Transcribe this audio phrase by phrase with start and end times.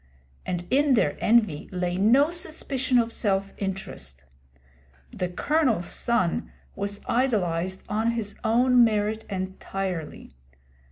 [0.47, 4.23] And in their envy lay no suspicion of self interest.
[5.13, 10.31] 'The Colonel's son' was idolised on his own merits entirely.